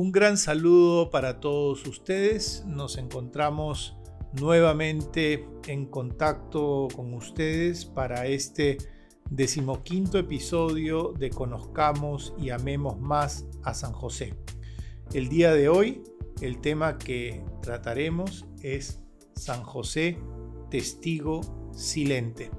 [0.00, 2.64] Un gran saludo para todos ustedes.
[2.66, 3.98] Nos encontramos
[4.40, 8.78] nuevamente en contacto con ustedes para este
[9.28, 14.32] decimoquinto episodio de Conozcamos y Amemos más a San José.
[15.12, 16.02] El día de hoy
[16.40, 19.02] el tema que trataremos es
[19.34, 20.18] San José,
[20.70, 21.42] testigo
[21.74, 22.50] silente.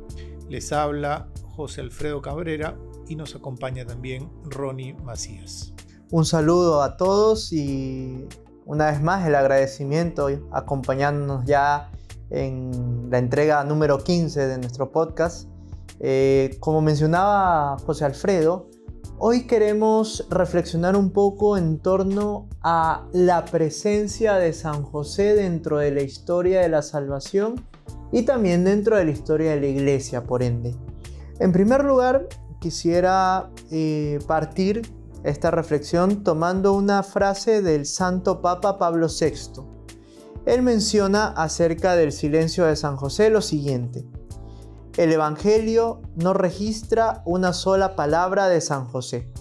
[0.47, 2.77] Les habla José Alfredo Cabrera
[3.07, 5.73] y nos acompaña también Ronnie Macías.
[6.11, 8.27] Un saludo a todos y
[8.65, 11.89] una vez más el agradecimiento acompañándonos ya
[12.29, 15.47] en la entrega número 15 de nuestro podcast.
[16.01, 18.67] Eh, como mencionaba José Alfredo,
[19.19, 25.91] hoy queremos reflexionar un poco en torno a la presencia de San José dentro de
[25.91, 27.65] la historia de la salvación
[28.11, 30.75] y también dentro de la historia de la iglesia, por ende.
[31.39, 32.27] En primer lugar,
[32.59, 34.81] quisiera eh, partir
[35.23, 39.63] esta reflexión tomando una frase del Santo Papa Pablo VI.
[40.45, 44.05] Él menciona acerca del silencio de San José lo siguiente.
[44.97, 49.31] El Evangelio no registra una sola palabra de San José.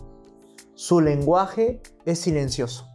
[0.75, 2.87] Su lenguaje es silencioso.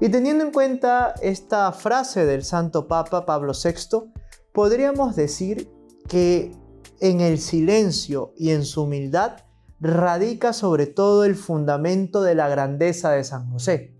[0.00, 4.12] Y teniendo en cuenta esta frase del Santo Papa Pablo VI,
[4.52, 5.70] podríamos decir
[6.06, 6.52] que
[7.00, 9.45] en el silencio y en su humildad
[9.80, 13.94] radica sobre todo el fundamento de la grandeza de San José.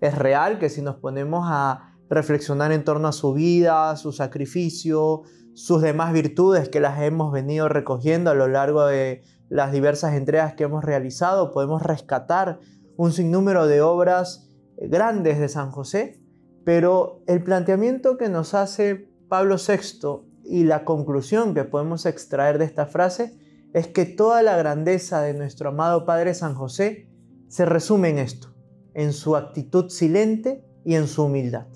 [0.00, 5.22] Es real que si nos ponemos a reflexionar en torno a su vida, su sacrificio,
[5.54, 10.54] sus demás virtudes que las hemos venido recogiendo a lo largo de las diversas entregas
[10.54, 12.60] que hemos realizado, podemos rescatar
[12.96, 16.20] un sinnúmero de obras grandes de San José,
[16.64, 22.64] pero el planteamiento que nos hace Pablo VI y la conclusión que podemos extraer de
[22.64, 23.38] esta frase
[23.72, 27.08] es que toda la grandeza de nuestro amado Padre San José
[27.48, 28.54] se resume en esto,
[28.94, 31.66] en su actitud silente y en su humildad.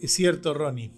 [0.00, 0.92] Es cierto, Ronnie.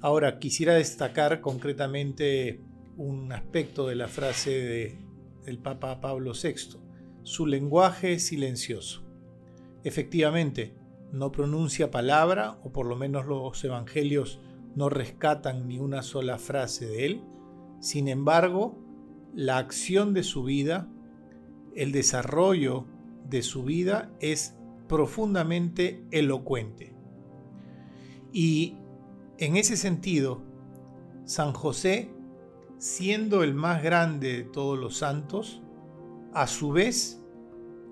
[0.00, 2.60] Ahora quisiera destacar concretamente
[2.96, 4.98] un aspecto de la frase
[5.44, 6.78] del Papa Pablo VI,
[7.22, 9.04] su lenguaje silencioso.
[9.84, 10.74] Efectivamente,
[11.12, 14.40] no pronuncia palabra, o por lo menos los evangelios
[14.74, 17.24] no rescatan ni una sola frase de él.
[17.80, 18.85] Sin embargo,
[19.36, 20.88] la acción de su vida,
[21.74, 22.86] el desarrollo
[23.28, 24.56] de su vida es
[24.88, 26.94] profundamente elocuente.
[28.32, 28.78] Y
[29.36, 30.42] en ese sentido,
[31.26, 32.10] San José,
[32.78, 35.62] siendo el más grande de todos los santos,
[36.32, 37.22] a su vez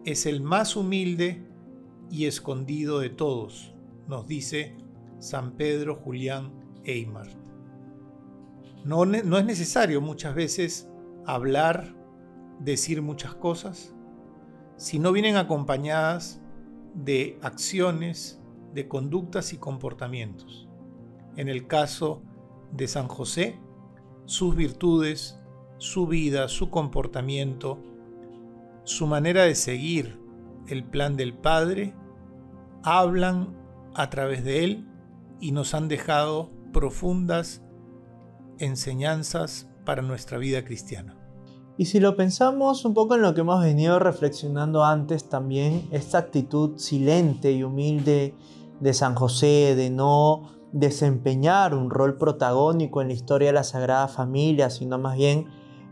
[0.06, 1.46] es el más humilde
[2.10, 3.74] y escondido de todos,
[4.08, 4.76] nos dice
[5.18, 6.54] San Pedro Julián
[6.84, 7.36] Eymart.
[8.82, 10.90] No, no es necesario muchas veces
[11.26, 11.94] hablar,
[12.60, 13.94] decir muchas cosas,
[14.76, 16.42] si no vienen acompañadas
[16.94, 18.40] de acciones,
[18.72, 20.68] de conductas y comportamientos.
[21.36, 22.22] En el caso
[22.72, 23.60] de San José,
[24.26, 25.40] sus virtudes,
[25.78, 27.78] su vida, su comportamiento,
[28.84, 30.20] su manera de seguir
[30.68, 31.94] el plan del Padre,
[32.82, 33.56] hablan
[33.94, 34.88] a través de él
[35.40, 37.62] y nos han dejado profundas
[38.58, 41.16] enseñanzas para nuestra vida cristiana.
[41.76, 46.18] Y si lo pensamos un poco en lo que hemos venido reflexionando antes también, esta
[46.18, 48.34] actitud silente y humilde
[48.80, 54.08] de San José, de no desempeñar un rol protagónico en la historia de la Sagrada
[54.08, 55.46] Familia, sino más bien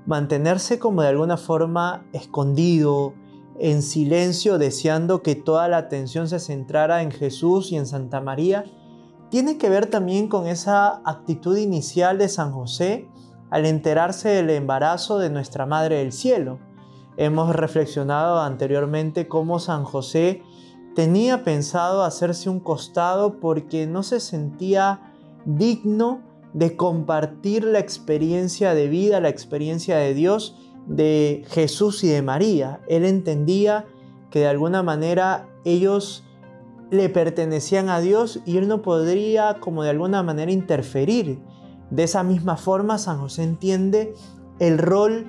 [0.07, 3.15] mantenerse como de alguna forma escondido,
[3.59, 8.65] en silencio, deseando que toda la atención se centrara en Jesús y en Santa María,
[9.31, 13.09] tiene que ver también con esa actitud inicial de San José
[13.53, 16.59] al enterarse del embarazo de nuestra Madre del Cielo.
[17.19, 20.43] Hemos reflexionado anteriormente cómo San José
[20.95, 25.13] tenía pensado hacerse un costado porque no se sentía
[25.45, 26.23] digno
[26.55, 30.57] de compartir la experiencia de vida, la experiencia de Dios
[30.87, 32.81] de Jesús y de María.
[32.89, 33.85] Él entendía
[34.31, 36.25] que de alguna manera ellos
[36.91, 41.39] le pertenecían a Dios y él no podría como de alguna manera interferir
[41.93, 44.15] de esa misma forma, San José entiende
[44.59, 45.27] el rol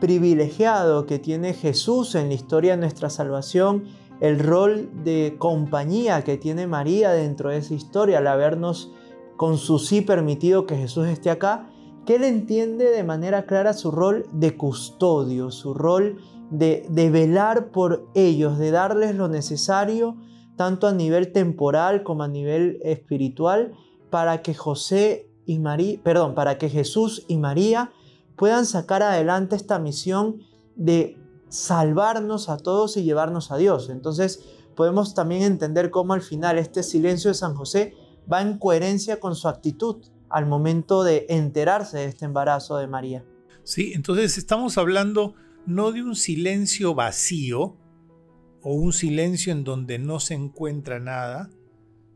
[0.00, 3.84] privilegiado que tiene Jesús en la historia de nuestra salvación,
[4.20, 8.92] el rol de compañía que tiene María dentro de esa historia al habernos
[9.36, 11.68] con su sí permitido que Jesús esté acá,
[12.06, 16.18] que él entiende de manera clara su rol de custodio, su rol
[16.48, 20.16] de, de velar por ellos, de darles lo necesario,
[20.54, 23.72] tanto a nivel temporal como a nivel espiritual,
[24.10, 27.92] para que José y María, perdón, para que Jesús y María
[28.36, 30.40] puedan sacar adelante esta misión
[30.76, 31.18] de
[31.48, 33.90] salvarnos a todos y llevarnos a Dios.
[33.90, 34.40] Entonces,
[34.74, 37.94] podemos también entender cómo al final este silencio de San José
[38.30, 43.24] va en coherencia con su actitud al momento de enterarse de este embarazo de María.
[43.62, 45.34] Sí, entonces estamos hablando
[45.66, 47.76] no de un silencio vacío
[48.62, 51.50] o un silencio en donde no se encuentra nada,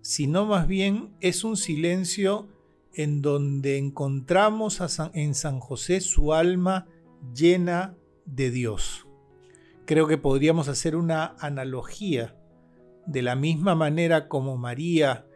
[0.01, 2.49] sino más bien es un silencio
[2.95, 4.81] en donde encontramos
[5.15, 6.87] en San José su alma
[7.35, 9.07] llena de Dios.
[9.87, 12.37] Creo que podríamos hacer una analogía
[13.07, 15.27] de la misma manera como María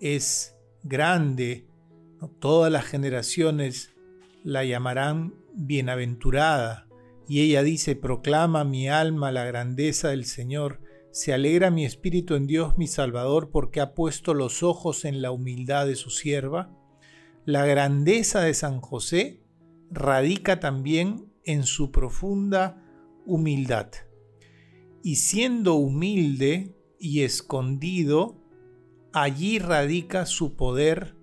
[0.00, 1.66] es grande,
[2.40, 3.94] todas las generaciones
[4.42, 6.88] la llamarán bienaventurada,
[7.28, 10.80] y ella dice, proclama mi alma la grandeza del Señor,
[11.16, 15.30] se alegra mi espíritu en Dios mi Salvador porque ha puesto los ojos en la
[15.30, 16.76] humildad de su sierva.
[17.46, 19.42] La grandeza de San José
[19.90, 22.84] radica también en su profunda
[23.24, 23.88] humildad.
[25.02, 28.36] Y siendo humilde y escondido,
[29.14, 31.16] allí radica su poder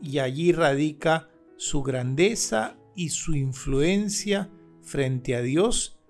[0.00, 4.50] y allí radica su grandeza y su influencia
[4.80, 6.00] frente a Dios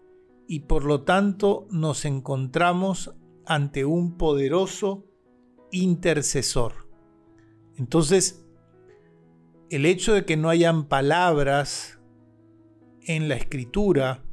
[0.47, 3.13] y por lo tanto nos encontramos
[3.47, 5.05] ante un poderoso
[5.71, 6.89] intercesor.
[7.77, 8.45] Entonces,
[9.71, 11.99] el hecho de que no hayan palabras
[13.03, 14.25] en la escritura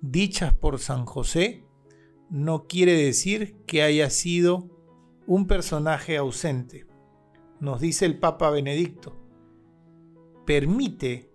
[0.00, 1.64] dichas por San José
[2.30, 4.70] no quiere decir que haya sido
[5.26, 6.86] un personaje ausente.
[7.60, 9.16] Nos dice el Papa Benedicto,
[10.44, 11.30] permite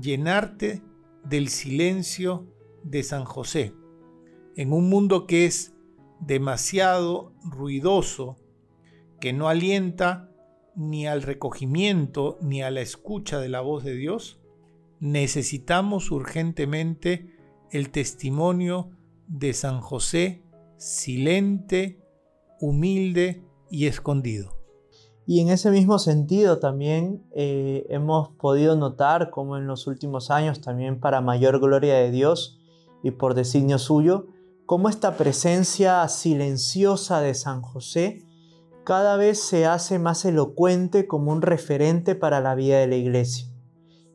[0.00, 0.82] llenarte
[1.24, 3.74] del silencio de San José.
[4.56, 5.75] En un mundo que es
[6.20, 8.36] demasiado ruidoso,
[9.20, 10.30] que no alienta
[10.74, 14.40] ni al recogimiento ni a la escucha de la voz de Dios,
[15.00, 17.34] necesitamos urgentemente
[17.70, 18.90] el testimonio
[19.26, 20.42] de San José
[20.76, 22.00] silente,
[22.60, 24.56] humilde y escondido.
[25.26, 30.60] Y en ese mismo sentido también eh, hemos podido notar como en los últimos años,
[30.60, 32.60] también para mayor gloria de Dios
[33.02, 34.28] y por designio suyo,
[34.66, 38.24] cómo esta presencia silenciosa de San José
[38.84, 43.48] cada vez se hace más elocuente como un referente para la vida de la iglesia.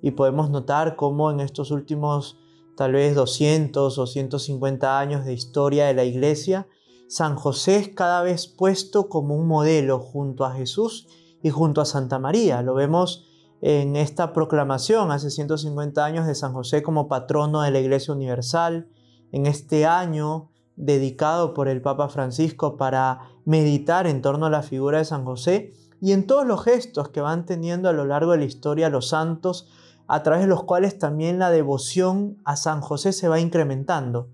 [0.01, 2.37] Y podemos notar cómo en estos últimos
[2.75, 6.67] tal vez 200 o 150 años de historia de la iglesia,
[7.07, 11.07] San José es cada vez puesto como un modelo junto a Jesús
[11.43, 12.61] y junto a Santa María.
[12.61, 13.25] Lo vemos
[13.61, 18.87] en esta proclamación hace 150 años de San José como patrono de la Iglesia Universal,
[19.31, 24.97] en este año dedicado por el Papa Francisco para meditar en torno a la figura
[24.99, 28.39] de San José y en todos los gestos que van teniendo a lo largo de
[28.39, 29.69] la historia los santos,
[30.07, 34.29] a través de los cuales también la devoción a San José se va incrementando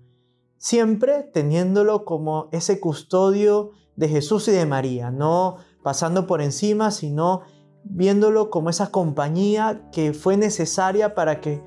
[0.58, 7.42] siempre teniéndolo como ese custodio de Jesús y de María, no pasando por encima, sino
[7.84, 11.62] viéndolo como esa compañía que fue necesaria para que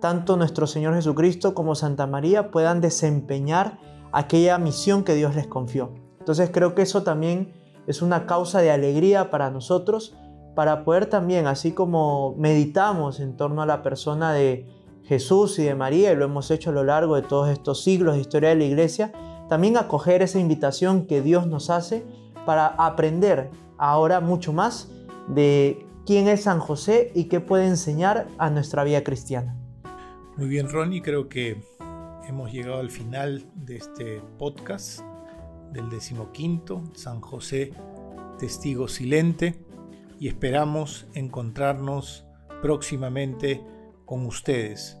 [0.00, 3.78] tanto nuestro Señor Jesucristo como Santa María puedan desempeñar
[4.12, 5.92] aquella misión que Dios les confió.
[6.18, 7.52] Entonces creo que eso también
[7.86, 10.16] es una causa de alegría para nosotros,
[10.54, 14.66] para poder también, así como meditamos en torno a la persona de
[15.04, 18.14] Jesús y de María, y lo hemos hecho a lo largo de todos estos siglos
[18.14, 19.12] de historia de la iglesia,
[19.48, 22.04] también acoger esa invitación que Dios nos hace
[22.46, 24.88] para aprender ahora mucho más
[25.28, 29.59] de quién es San José y qué puede enseñar a nuestra vida cristiana.
[30.36, 31.62] Muy bien, Ronnie, creo que
[32.28, 35.00] hemos llegado al final de este podcast
[35.72, 37.72] del decimoquinto, San José,
[38.38, 39.64] testigo silente,
[40.18, 42.26] y esperamos encontrarnos
[42.62, 43.64] próximamente
[44.04, 45.00] con ustedes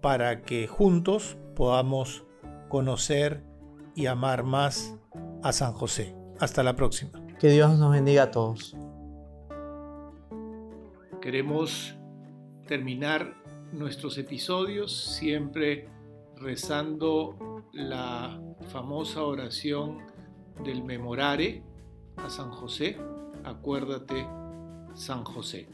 [0.00, 2.24] para que juntos podamos
[2.68, 3.44] conocer
[3.94, 4.96] y amar más
[5.42, 6.14] a San José.
[6.38, 7.12] Hasta la próxima.
[7.38, 8.76] Que Dios nos bendiga a todos.
[11.20, 11.94] Queremos
[12.66, 13.39] terminar
[13.72, 15.88] nuestros episodios siempre
[16.36, 19.98] rezando la famosa oración
[20.64, 21.62] del memorare
[22.16, 22.96] a San José.
[23.44, 24.26] Acuérdate,
[24.94, 25.68] San José.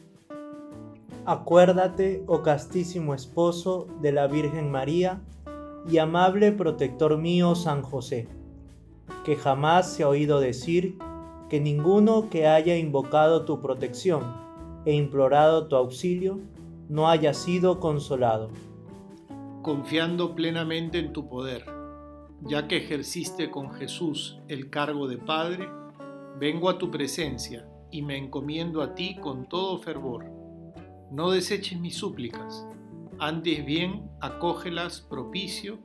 [1.24, 5.20] Acuérdate, oh castísimo esposo de la Virgen María
[5.90, 8.28] y amable protector mío San José,
[9.24, 10.98] que jamás se ha oído decir
[11.48, 14.22] que ninguno que haya invocado tu protección
[14.84, 16.38] e implorado tu auxilio
[16.88, 18.50] no haya sido consolado.
[19.62, 21.64] Confiando plenamente en tu poder,
[22.42, 25.68] ya que ejerciste con Jesús el cargo de Padre,
[26.38, 30.36] vengo a tu presencia y me encomiendo a ti con todo fervor
[31.10, 32.66] no deseches mis súplicas,
[33.18, 35.78] antes bien acógelas propicio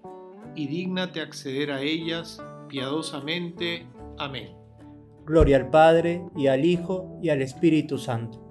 [0.56, 3.86] y dígnate acceder a ellas piadosamente.
[4.18, 4.50] Amén.
[5.26, 8.51] Gloria al Padre, y al Hijo, y al Espíritu Santo.